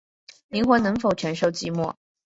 [0.47, 1.93] 灵魂能否承受寂寞